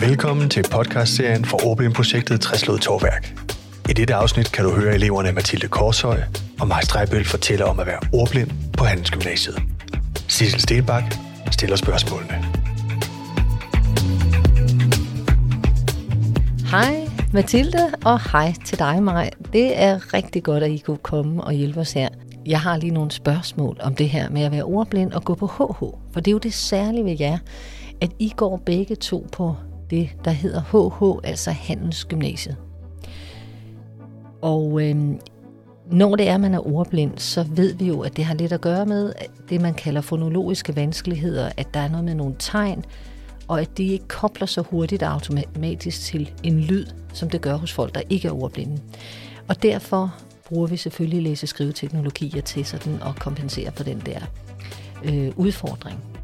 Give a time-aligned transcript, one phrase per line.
[0.00, 3.34] Velkommen til podcastserien OBM-projektet Træslod Torværk.
[3.90, 6.20] I dette afsnit kan du høre eleverne Mathilde Korshøj
[6.60, 9.62] og Maj Strejbøl fortælle om at være ordblind på Handelsgymnasiet.
[10.28, 11.14] Sissel Stenbak
[11.50, 12.44] stiller spørgsmålene.
[16.70, 19.30] Hej Mathilde, og hej til dig, Maj.
[19.52, 22.08] Det er rigtig godt, at I kunne komme og hjælpe os her.
[22.46, 25.46] Jeg har lige nogle spørgsmål om det her med at være ordblind og gå på
[25.46, 25.78] HH.
[26.12, 27.38] For det er jo det særlige ved jer,
[28.00, 29.56] at I går begge to på
[29.90, 32.56] det, der hedder HH, altså Handelsgymnasiet.
[34.42, 34.96] Og øh,
[35.90, 38.52] når det er, at man er ordblind, så ved vi jo, at det har lidt
[38.52, 39.12] at gøre med
[39.48, 42.84] det, man kalder fonologiske vanskeligheder, at der er noget med nogle tegn,
[43.48, 47.56] og at de ikke kobler så hurtigt og automatisk til en lyd, som det gør
[47.56, 48.80] hos folk, der ikke er ordblinde.
[49.48, 50.14] Og derfor
[50.48, 54.20] bruger vi selvfølgelig læse-skrive-teknologier til sådan at kompensere for den der
[55.04, 56.15] øh, udfordring.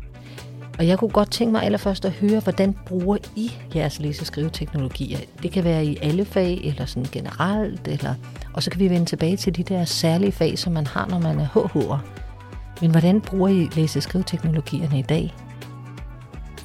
[0.79, 5.19] Og jeg kunne godt tænke mig allerførst at høre, hvordan bruger I jeres læse-skrive-teknologier?
[5.43, 8.15] Det kan være i alle fag, eller sådan generelt, eller,
[8.53, 11.19] og så kan vi vende tilbage til de der særlige fag, som man har, når
[11.19, 11.99] man er HH'er.
[12.81, 15.35] Men hvordan bruger I læse-skrive-teknologierne i dag?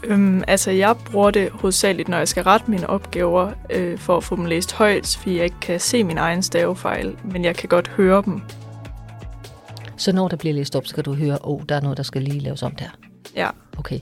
[0.03, 4.23] Øhm, altså, jeg bruger det hovedsageligt, når jeg skal rette mine opgaver, øh, for at
[4.23, 7.69] få dem læst højt, fordi jeg ikke kan se min egen stavefejl, men jeg kan
[7.69, 8.41] godt høre dem.
[9.97, 11.97] Så når der bliver læst op, så kan du høre, at oh, der er noget,
[11.97, 13.06] der skal lige laves om der.
[13.37, 13.49] Ja.
[13.77, 13.99] Okay.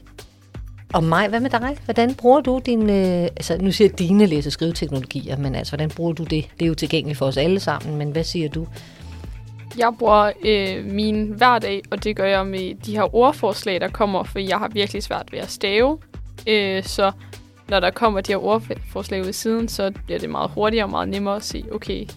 [0.93, 1.77] Og mig, hvad med dig?
[1.85, 5.89] Hvordan bruger du din, øh, altså nu siger dine læse- og skriveteknologier, men altså, hvordan
[5.89, 6.47] bruger du det?
[6.59, 8.67] Det er jo tilgængeligt for os alle sammen, men hvad siger du?
[9.77, 14.23] Jeg bruger øh, min hverdag, og det gør jeg med de her ordforslag, der kommer,
[14.23, 15.97] for jeg har virkelig svært ved at stave.
[16.47, 17.11] Øh, så
[17.69, 20.89] når der kommer de her ordforslag ud i siden, så bliver det meget hurtigere og
[20.89, 22.07] meget nemmere at se, okay,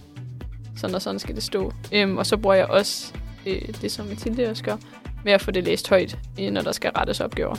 [0.77, 1.73] sådan og sådan skal det stå.
[1.91, 3.13] Øhm, og så bruger jeg også
[3.45, 4.77] øh, det, som Mathilde også gør,
[5.23, 6.19] med at få det læst højt,
[6.51, 7.55] når der skal rettes opgaver.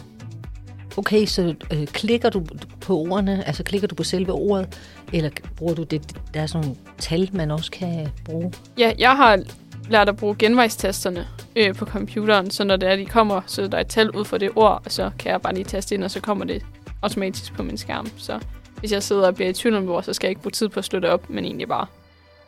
[0.97, 2.45] Okay, så øh, klikker du
[2.81, 4.81] på ordene, altså klikker du på selve ordet,
[5.13, 8.53] eller bruger du det, der er sådan nogle tal, man også kan bruge?
[8.79, 9.43] Ja, jeg har
[9.91, 11.27] lært at bruge genvejstasterne
[11.57, 14.25] øh, på computeren, så når det er, de kommer, så der er et tal ud
[14.25, 16.63] for det ord, og så kan jeg bare lige taste ind, og så kommer det
[17.03, 18.11] automatisk på min skærm.
[18.17, 18.41] Så
[18.79, 20.69] hvis jeg sidder og bliver i tvivl om ord, så skal jeg ikke bruge tid
[20.69, 21.87] på at slå det op, men egentlig bare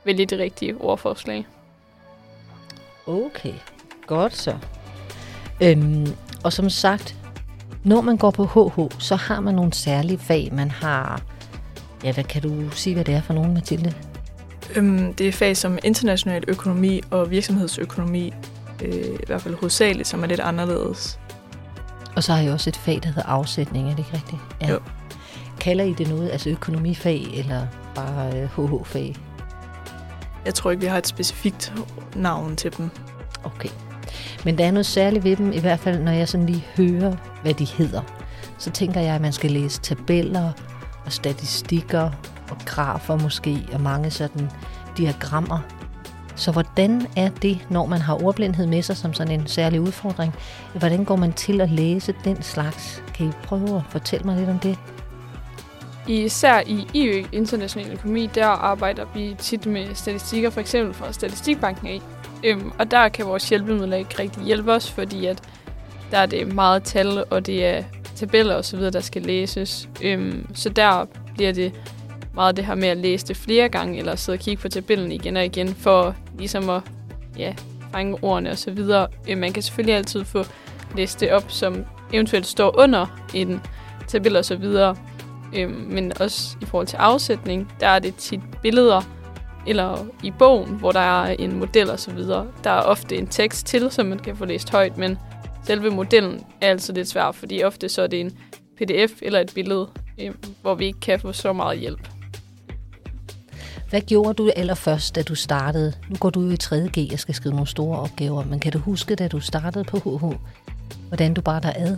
[0.04, 1.46] vælge det rigtige ordforslag.
[3.06, 3.54] Okay,
[4.06, 4.56] godt så.
[5.62, 6.06] Øhm,
[6.44, 7.16] og som sagt,
[7.84, 10.48] når man går på HH, så har man nogle særlige fag.
[10.52, 11.22] Man har,
[12.04, 13.94] ja, hvad kan du sige, hvad det er for nogen, Mathilde?
[14.76, 18.32] Øhm, det er fag som international økonomi og virksomhedsøkonomi,
[18.82, 21.18] øh, i hvert fald hovedsageligt, som er lidt anderledes.
[22.16, 24.40] Og så har jeg også et fag, der hedder afsætning, er det ikke rigtigt?
[24.60, 24.70] Ja.
[24.70, 24.78] Jo.
[25.60, 29.16] Kalder I det noget, altså økonomifag eller bare øh, HH-fag?
[30.44, 31.72] Jeg tror ikke, vi har et specifikt
[32.16, 32.90] navn til dem.
[33.44, 33.68] Okay.
[34.44, 37.16] Men der er noget særligt ved dem, i hvert fald når jeg sådan lige hører,
[37.42, 38.00] hvad de hedder.
[38.58, 40.52] Så tænker jeg, at man skal læse tabeller
[41.04, 42.10] og statistikker
[42.50, 44.50] og grafer måske, og mange sådan
[44.96, 45.58] diagrammer.
[46.36, 50.34] Så hvordan er det, når man har ordblindhed med sig som sådan en særlig udfordring?
[50.74, 53.02] Hvordan går man til at læse den slags?
[53.14, 54.78] Kan I prøve at fortælle mig lidt om det?
[56.08, 61.86] Især i IØ, International Økonomi, der arbejder vi tit med statistikker, for eksempel fra Statistikbanken
[61.86, 62.00] af.
[62.44, 65.42] Øhm, og der kan vores hjælpemidler ikke rigtig hjælpe os, fordi at
[66.10, 67.82] der er det meget tal, og det er
[68.14, 69.88] tabeller osv., der skal læses.
[70.02, 71.04] Øhm, så der
[71.34, 71.72] bliver det
[72.34, 75.12] meget det her med at læse det flere gange, eller sidde og kigge på tabellen
[75.12, 76.82] igen og igen, for ligesom at
[77.38, 77.54] ja,
[77.92, 79.06] fange ordene og så videre.
[79.28, 80.44] Øhm, man kan selvfølgelig altid få
[80.96, 83.60] læst det op, som eventuelt står under en
[84.08, 84.96] tabel og så videre.
[85.54, 89.02] Øhm, men også i forhold til afsætning, der er det tit billeder,
[89.66, 92.46] eller i bogen, hvor der er en model og så videre.
[92.64, 95.18] Der er ofte en tekst til, som man kan få læst højt, men
[95.64, 98.38] selve modellen er altså lidt svær, fordi ofte så er det en
[98.78, 99.88] pdf eller et billede,
[100.20, 100.30] øh,
[100.62, 102.08] hvor vi ikke kan få så meget hjælp.
[103.90, 105.92] Hvad gjorde du allerførst, da du startede?
[106.08, 108.78] Nu går du jo i 3.G og skal skrive nogle store opgaver, men kan du
[108.78, 110.36] huske, da du startede på HH,
[111.08, 111.96] hvordan du bare der ad?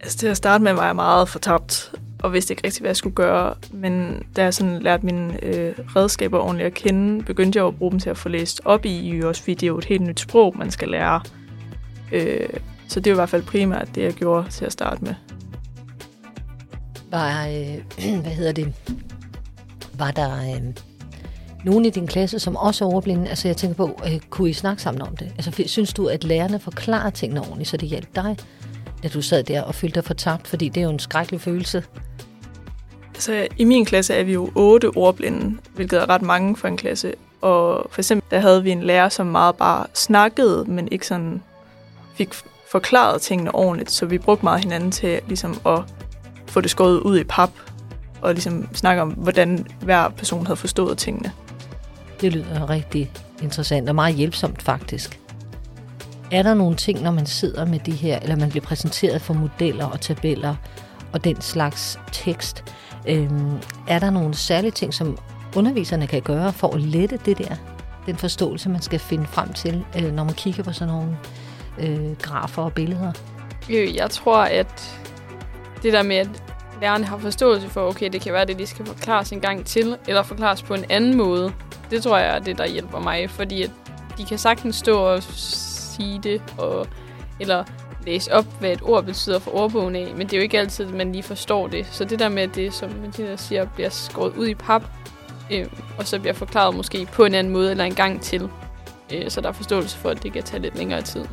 [0.00, 2.96] Altså til at starte med var jeg meget fortabt, og vidste ikke rigtig, hvad jeg
[2.96, 3.54] skulle gøre.
[3.72, 7.90] Men da jeg sådan lærte mine øh, redskaber ordentligt at kende, begyndte jeg at bruge
[7.90, 10.20] dem til at få læst op i, også fordi det er jo et helt nyt
[10.20, 11.20] sprog, man skal lære.
[12.12, 12.48] Øh,
[12.88, 15.14] så det var i hvert fald primært det, jeg gjorde til at starte med.
[17.10, 18.74] Var, øh, hvad hedder det,
[19.98, 20.62] var der øh,
[21.64, 23.28] nogen i din klasse, som også er overblinde?
[23.28, 25.32] Altså jeg tænker på, øh, kunne I snakke sammen om det?
[25.38, 28.36] Altså synes du, at lærerne forklarer tingene ordentligt, så det hjælper dig,
[29.02, 30.48] da du sad der og følte dig fortabt?
[30.48, 31.84] Fordi det er jo en skrækkelig følelse.
[33.14, 36.76] Altså, i min klasse er vi jo otte ordblinde, hvilket er ret mange for en
[36.76, 37.14] klasse.
[37.40, 41.42] Og for eksempel, der havde vi en lærer, som meget bare snakkede, men ikke sådan
[42.14, 42.34] fik
[42.70, 43.90] forklaret tingene ordentligt.
[43.90, 45.80] Så vi brugte meget hinanden til ligesom at
[46.46, 47.50] få det skåret ud i pap,
[48.20, 51.32] og ligesom snakke om, hvordan hver person havde forstået tingene.
[52.20, 53.10] Det lyder rigtig
[53.42, 55.21] interessant og meget hjælpsomt faktisk.
[56.32, 59.34] Er der nogle ting, når man sidder med det her, eller man bliver præsenteret for
[59.34, 60.54] modeller og tabeller
[61.12, 62.64] og den slags tekst,
[63.08, 63.58] øhm,
[63.88, 65.18] er der nogle særlige ting, som
[65.56, 67.56] underviserne kan gøre for at lette det der,
[68.06, 71.18] den forståelse, man skal finde frem til, øh, når man kigger på sådan nogle
[71.78, 73.12] øh, grafer og billeder?
[73.70, 75.00] Øh, jeg tror, at
[75.82, 76.28] det der med, at
[76.80, 79.96] lærerne har forståelse for, okay, det kan være det, de skal forklares en gang til,
[80.08, 81.52] eller forklares på en anden måde,
[81.90, 83.70] det tror jeg er det, der hjælper mig, fordi at
[84.18, 85.22] de kan sagtens stå og
[85.92, 86.86] sige det, og,
[87.40, 87.64] eller
[88.06, 90.86] læse op, hvad et ord betyder for ordbogen af, men det er jo ikke altid,
[90.86, 91.86] at man lige forstår det.
[91.90, 94.82] Så det der med, at det, som Martina siger, bliver skåret ud i pap,
[95.52, 95.66] øh,
[95.98, 98.48] og så bliver forklaret måske på en anden måde eller en gang til,
[99.12, 101.24] øh, så der er forståelse for, at det kan tage lidt længere tid.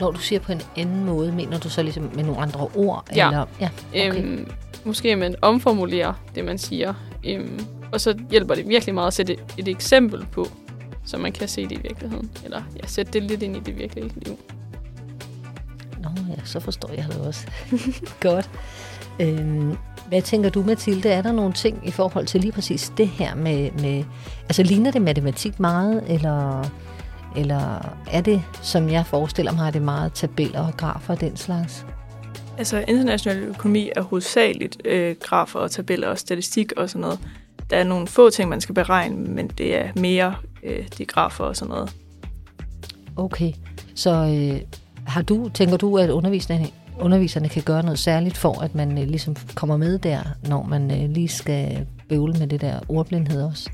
[0.00, 3.04] Når du siger på en anden måde, mener du så ligesom med nogle andre ord?
[3.16, 3.26] Ja.
[3.26, 3.46] Eller?
[3.60, 3.70] ja
[4.08, 4.24] okay.
[4.24, 4.50] Øhm,
[4.84, 6.94] måske man omformulerer det, man siger.
[7.24, 10.48] Øhm, og så hjælper det virkelig meget at sætte et, et eksempel på,
[11.04, 12.30] så man kan se det i virkeligheden.
[12.44, 14.38] Eller ja, sætte det lidt ind i det virkelige liv.
[16.02, 17.46] Nå ja, så forstår jeg det også.
[18.20, 18.50] Godt.
[19.20, 19.76] Øhm,
[20.08, 21.08] hvad tænker du, Mathilde?
[21.08, 23.70] Er der nogle ting i forhold til lige præcis det her med...
[23.70, 24.04] med
[24.42, 26.70] altså, ligner det matematik meget, eller,
[27.36, 31.36] eller er det, som jeg forestiller mig, er det meget tabeller og grafer og den
[31.36, 31.86] slags?
[32.58, 37.18] Altså, international økonomi er hovedsageligt øh, grafer og tabeller og statistik og sådan noget.
[37.70, 41.44] Der er nogle få ting, man skal beregne, men det er mere øh, de grafer
[41.44, 41.96] og sådan noget.
[43.16, 43.52] Okay,
[43.94, 44.60] så øh,
[45.06, 46.66] har du, tænker du, at underviserne,
[47.00, 50.90] underviserne kan gøre noget særligt for, at man øh, ligesom kommer med der, når man
[50.90, 53.70] øh, lige skal bøvle med det der ordblindhed også?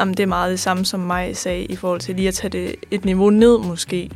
[0.00, 2.50] Jamen, det er meget det samme, som mig sagde, i forhold til lige at tage
[2.50, 4.10] det et niveau ned måske,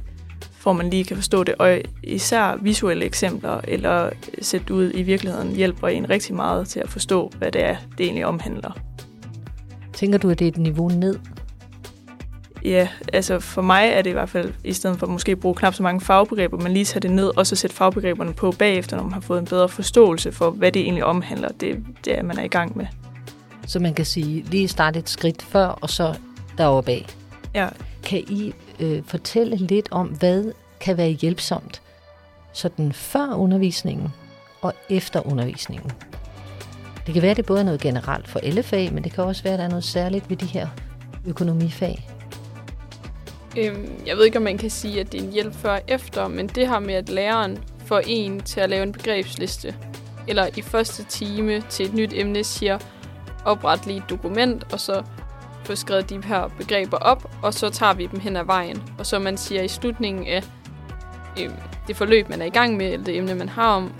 [0.52, 1.54] for man lige kan forstå det.
[1.54, 4.10] Og især visuelle eksempler, eller
[4.42, 8.06] sætte ud i virkeligheden, hjælper en rigtig meget til at forstå, hvad det er, det
[8.06, 8.78] egentlig omhandler.
[9.92, 11.18] Tænker du, at det er et niveau ned?
[12.64, 15.54] Ja, altså for mig er det i hvert fald, i stedet for at måske bruge
[15.54, 18.96] knap så mange fagbegreber, men lige tage det ned, og så sætte fagbegreberne på bagefter,
[18.96, 21.48] når man har fået en bedre forståelse for, hvad det egentlig omhandler.
[21.48, 22.86] Det, det er, man er i gang med.
[23.66, 26.14] Så man kan sige, lige starte et skridt før, og så
[26.58, 27.06] deroppe bag.
[27.54, 27.68] Ja,
[28.02, 31.82] Kan I øh, fortælle lidt om, hvad kan være hjælpsomt
[32.52, 34.08] sådan før undervisningen
[34.60, 35.92] og efter undervisningen?
[37.06, 39.24] Det kan være, at det både er noget generelt for alle fag, men det kan
[39.24, 40.68] også være, at der er noget særligt ved de her
[41.26, 42.13] økonomifag.
[43.56, 45.82] Øhm, jeg ved ikke, om man kan sige, at det er en hjælp før og
[45.88, 49.74] efter, men det her med, at læreren får en til at lave en begrebsliste,
[50.28, 52.78] eller i første time til et nyt emne siger,
[53.44, 55.02] opret lige et dokument, og så
[55.64, 58.82] få skrevet de her begreber op, og så tager vi dem hen ad vejen.
[58.98, 60.42] Og så man siger i slutningen af
[61.40, 61.54] øhm,
[61.86, 63.92] det forløb, man er i gang med, eller det emne, man har om,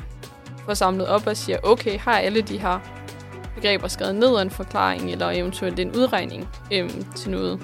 [0.65, 2.79] får samlet op og siger, okay, har alle de her
[3.55, 7.61] begreber skrevet ned og en forklaring, eller eventuelt en udregning øhm, til noget.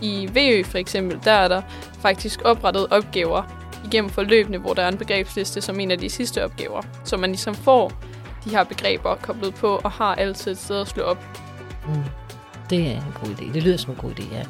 [0.00, 1.62] I VØ for eksempel, der er der
[2.00, 3.42] faktisk oprettet opgaver
[3.84, 7.30] igennem forløbene, hvor der er en begrebsliste som en af de sidste opgaver, så man
[7.30, 7.92] ligesom får
[8.44, 11.24] de her begreber koblet på og har altid et sted at slå op.
[11.88, 11.94] Mm.
[12.70, 13.52] Det er en god idé.
[13.52, 14.42] Det lyder som en god idé, ja.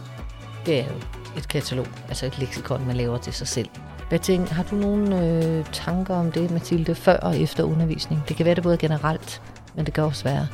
[0.67, 0.99] Det er jo
[1.37, 3.69] et katalog, altså et leksikon, man laver til sig selv.
[4.09, 8.23] Hvad tænker, har du nogle øh, tanker om det, Mathilde, før og efter undervisning?
[8.29, 9.43] Det kan være det både generelt,
[9.75, 10.49] men det kan også være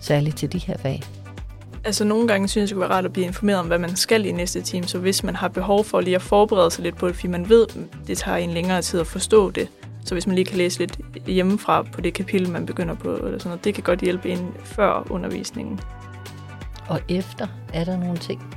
[0.00, 1.02] særligt til de her fag
[1.84, 3.96] altså nogle gange synes jeg, det kunne være rart at blive informeret om, hvad man
[3.96, 6.96] skal i næste time, så hvis man har behov for lige at forberede sig lidt
[6.96, 7.66] på det, fordi man ved,
[8.06, 9.68] det tager en længere tid at forstå det,
[10.04, 13.38] så hvis man lige kan læse lidt hjemmefra på det kapitel, man begynder på, eller
[13.38, 15.80] sådan noget, det kan godt hjælpe en før undervisningen.
[16.88, 18.56] Og efter, er der nogle ting?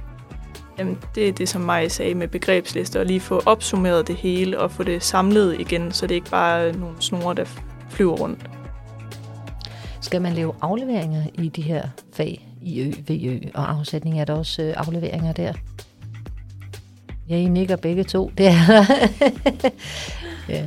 [0.77, 4.59] Jamen, det er det, som mig sagde med begrebslister, at lige få opsummeret det hele
[4.59, 7.45] og få det samlet igen, så det ikke bare er nogle snore, der
[7.89, 8.49] flyver rundt.
[10.01, 14.19] Skal man lave afleveringer i de her fag, i Ø, VØ og afsætning?
[14.19, 15.53] Er der også øh, afleveringer der?
[17.29, 18.31] Ja, I nikker begge to.
[18.37, 18.85] Det er der.
[20.53, 20.65] ja.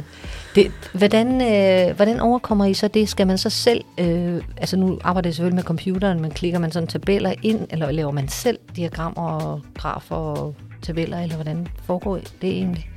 [0.54, 3.08] Det, hvordan, øh, hvordan overkommer I så det?
[3.08, 6.72] Skal man så selv, øh, altså nu arbejder jeg selvfølgelig med computeren, men klikker man
[6.72, 12.16] sådan tabeller ind, eller laver man selv diagrammer og grafer og tabeller, eller hvordan foregår
[12.42, 12.90] det egentlig?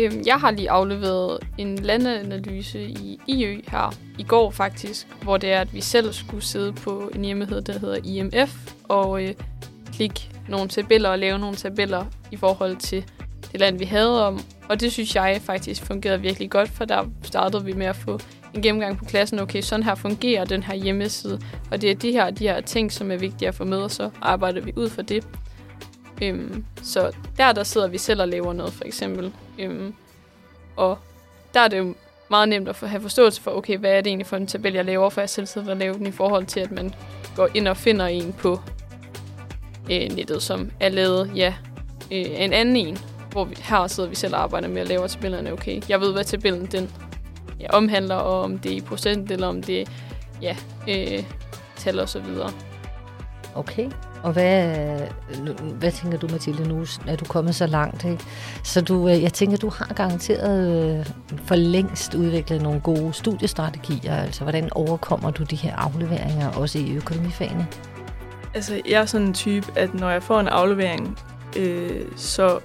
[0.00, 5.52] Øhm, jeg har lige afleveret en landanalyse i IØ her i går faktisk, hvor det
[5.52, 9.34] er, at vi selv skulle sidde på en hjemmeside, der hedder IMF, og øh,
[9.92, 13.04] klikke nogle tabeller og lave nogle tabeller i forhold til
[13.52, 14.40] det land, vi havde om.
[14.68, 18.18] Og det synes jeg faktisk fungerede virkelig godt, for der startede vi med at få
[18.54, 19.38] en gennemgang på klassen.
[19.38, 21.40] Okay, sådan her fungerer den her hjemmeside,
[21.70, 23.90] og det er de her, de her ting, som er vigtige at få med, og
[23.90, 25.24] så arbejder vi ud fra det.
[26.22, 29.32] Øhm, så der, der sidder vi selv og laver noget, for eksempel.
[29.58, 29.94] Øhm,
[30.76, 30.98] og
[31.54, 31.94] der er det jo
[32.30, 34.72] meget nemt at få, have forståelse for, okay, hvad er det egentlig for en tabel,
[34.72, 36.94] jeg laver, for jeg selv sidder og laver den i forhold til, at man
[37.36, 38.60] går ind og finder en på
[39.90, 41.54] øh, nettet, som er lavet, ja,
[42.12, 42.98] øh, en anden en,
[43.30, 46.12] hvor vi, her sidder vi selv og arbejder med at lave tabellerne, okay, jeg ved,
[46.12, 46.90] hvad tabellen den
[47.60, 49.84] ja, omhandler, og om det er i procent, eller om det er,
[50.42, 50.56] ja,
[50.88, 51.24] øh,
[51.76, 52.52] tal og så videre.
[53.54, 53.90] Okay.
[54.22, 58.04] Og hvad, øh, hvad tænker du, Mathilde, nu er du kommet så langt?
[58.04, 58.24] Ikke?
[58.64, 61.06] Så du, øh, jeg tænker, du har garanteret øh,
[61.44, 64.14] for længst udviklet nogle gode studiestrategier.
[64.14, 67.66] Altså, hvordan overkommer du de her afleveringer, også i økonomifagene?
[68.54, 71.18] Altså, jeg er sådan en type, at når jeg får en aflevering,
[71.56, 72.58] øh, så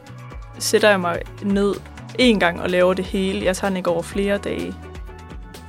[0.60, 1.74] sætter jeg mig ned
[2.20, 3.46] en gang og laver det hele.
[3.46, 4.74] Jeg tager den ikke over flere dage.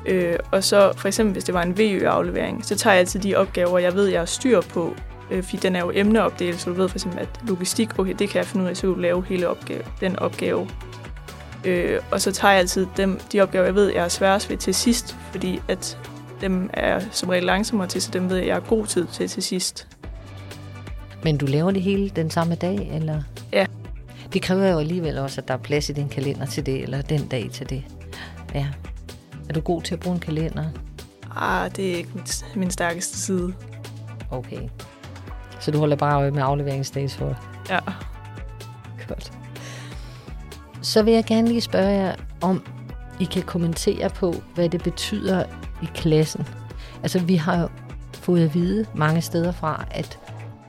[0.07, 3.35] Øh, og så for eksempel, hvis det var en VØ-aflevering, så tager jeg altid de
[3.35, 4.95] opgaver, jeg ved, jeg har styr på,
[5.31, 8.29] øh, fordi den er jo emneopdelt, så du ved for eksempel, at logistik, okay, det
[8.29, 10.69] kan jeg finde ud af, så du lave hele opgave, den opgave.
[11.65, 14.57] Øh, og så tager jeg altid dem, de opgaver, jeg ved, jeg er sværest ved
[14.57, 15.99] til sidst, fordi at
[16.41, 19.29] dem er som regel langsommere til, så dem ved jeg, jeg har god tid til
[19.29, 19.89] til sidst.
[21.25, 23.23] Men du laver det hele den samme dag, eller?
[23.53, 23.67] Ja.
[24.33, 27.03] Det kræver jo alligevel også, at der er plads i din kalender til det, eller
[27.03, 27.85] den dag til det.
[28.55, 28.67] Ja.
[29.49, 30.65] Er du god til at bruge en kalender?
[31.37, 33.55] Ah, det er ikke min, min stærkeste side.
[34.31, 34.69] Okay.
[35.67, 37.37] Så du holder bare øje med afleveringsdags for
[37.71, 37.79] Ja.
[39.09, 39.33] Godt.
[40.83, 42.67] Så vil jeg gerne lige spørge jer, om
[43.21, 45.45] I kan kommentere på, hvad det betyder
[45.83, 46.47] i klassen.
[47.03, 47.69] Altså, vi har jo
[48.13, 50.19] fået at vide mange steder fra, at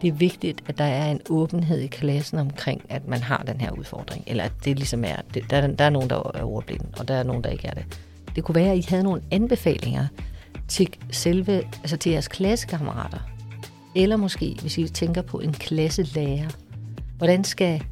[0.02, 3.62] det er vigtigt, at der er en åbenhed i klassen omkring, at man har den
[3.62, 4.24] her udfordring.
[4.28, 7.14] Eller at det ligesom er, det, der, der er nogen, der er ordblinde, og der
[7.14, 7.86] er nogen, der ikke er det.
[8.36, 10.08] Det kunne være, at I havde nogle anbefalinger
[10.68, 13.37] til selve, altså til jeres klassekammerater.
[13.98, 16.50] Eller måske, hvis I tænker på en klasselærer.
[17.18, 17.84] Hvordan skal,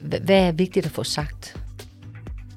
[0.00, 1.60] hvad er vigtigt at få sagt?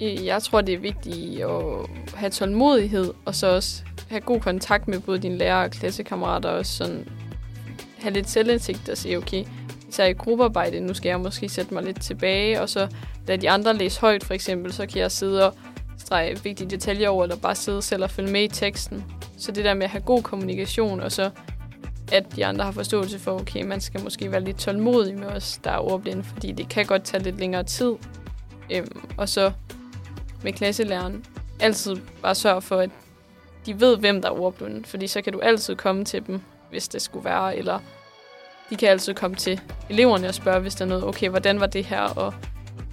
[0.01, 4.88] Øh, jeg tror, det er vigtigt at have tålmodighed, og så også have god kontakt
[4.88, 7.08] med både dine lærere og klassekammerater, og sådan
[8.00, 9.43] have lidt selvindsigt og sige, okay,
[9.91, 12.88] så i gruppearbejde, nu skal jeg måske sætte mig lidt tilbage, og så
[13.27, 15.53] lade de andre læse højt, for eksempel, så kan jeg sidde og
[15.98, 19.03] strege vigtige detaljer over, eller bare sidde selv og følge med i teksten.
[19.38, 21.29] Så det der med at have god kommunikation, og så
[22.11, 25.59] at de andre har forståelse for, okay, man skal måske være lidt tålmodig med os,
[25.63, 27.95] der er ordblinde, fordi det kan godt tage lidt længere tid.
[28.71, 29.51] Øhm, og så
[30.43, 31.25] med klasselæreren,
[31.59, 32.89] altid bare sørge for, at
[33.65, 36.87] de ved, hvem der er ordblinde, fordi så kan du altid komme til dem, hvis
[36.87, 37.79] det skulle være, eller
[38.69, 41.67] de kan altid komme til eleverne og spørge, hvis der er noget, okay, hvordan var
[41.67, 42.33] det her, og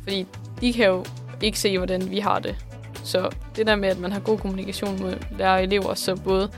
[0.02, 0.26] fordi
[0.60, 1.04] de kan jo
[1.42, 2.56] ikke se, hvordan vi har det.
[3.04, 6.50] Så det der med, at man har god kommunikation med lærere og elever, så både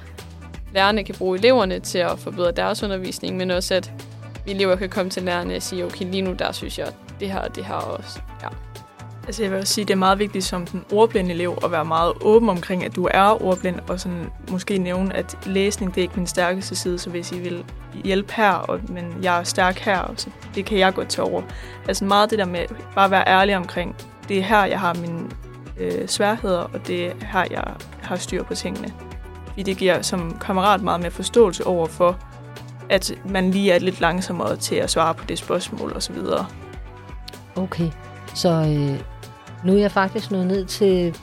[0.74, 3.92] lærerne kan bruge eleverne til at forbedre deres undervisning, men også at
[4.44, 6.86] vi elever kan komme til lærerne og sige, okay, lige nu der synes jeg,
[7.20, 8.20] det her det her også.
[8.42, 8.48] Ja.
[9.26, 11.84] Altså jeg vil også sige, det er meget vigtigt som den ordblinde elev at være
[11.84, 16.02] meget åben omkring, at du er ordblind, og sådan måske nævne, at læsning det er
[16.02, 17.64] ikke min stærkeste side, så hvis I vil
[18.04, 21.42] hjælpe her, og, men jeg er stærk her, så det kan jeg godt tage over.
[21.88, 23.96] Altså meget det der med bare at være ærlig omkring,
[24.28, 25.30] det er her, jeg har mine
[25.78, 27.64] øh, sværheder, og det er her, jeg
[28.02, 29.07] har styr på tingene.
[29.58, 32.18] Fordi det giver som kammerat meget mere forståelse over for,
[32.90, 36.16] at man lige er lidt langsommere til at svare på det spørgsmål osv.
[37.56, 37.90] Okay,
[38.34, 39.00] så øh,
[39.64, 41.16] nu er jeg faktisk nået ned til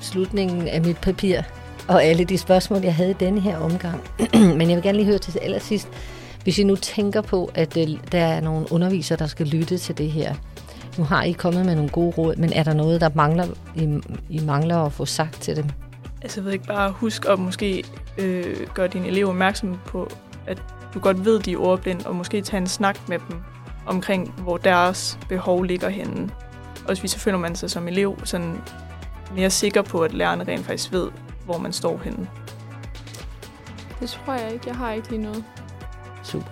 [0.00, 1.40] slutningen af mit papir,
[1.88, 4.00] og alle de spørgsmål, jeg havde i denne her omgang.
[4.58, 5.88] Men jeg vil gerne lige høre til allersidst,
[6.42, 9.98] hvis I nu tænker på, at øh, der er nogle undervisere, der skal lytte til
[9.98, 10.34] det her.
[10.98, 14.00] Nu har I kommet med nogle gode råd, men er der noget, der mangler, I,
[14.30, 15.64] I mangler at få sagt til dem?
[16.22, 17.84] Altså jeg ved ikke, bare husk at måske
[18.18, 20.10] øh, gøre dine elever opmærksom på,
[20.46, 20.62] at
[20.94, 23.36] du godt ved, de er ordblinde, og måske tage en snak med dem
[23.86, 26.30] omkring, hvor deres behov ligger henne.
[26.88, 28.60] Og hvis så føler man sig som elev sådan
[29.34, 31.08] mere sikker på, at lærerne rent faktisk ved,
[31.44, 32.28] hvor man står henne.
[34.00, 34.64] Det tror jeg ikke.
[34.68, 35.44] Jeg har ikke lige noget.
[36.22, 36.46] Super.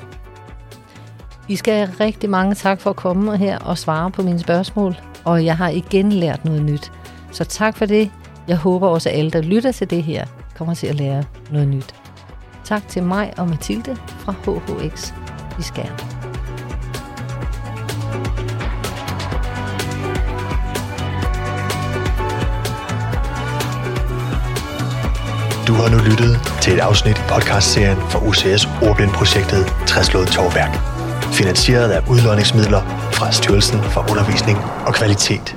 [1.48, 4.96] I skal have rigtig mange tak for at komme her og svare på mine spørgsmål,
[5.24, 6.92] og jeg har igen lært noget nyt.
[7.32, 8.10] Så tak for det.
[8.48, 10.26] Jeg håber også, at alle, der lytter til det her,
[10.56, 11.94] kommer til at lære noget nyt.
[12.64, 15.12] Tak til mig og Mathilde fra HHX
[15.58, 15.96] i Skærm.
[25.66, 30.72] Du har nu lyttet til et afsnit i podcastserien for UCS Ordblindprojektet Træslået Torværk.
[31.32, 35.55] Finansieret af udlåningsmidler fra Styrelsen for Undervisning og Kvalitet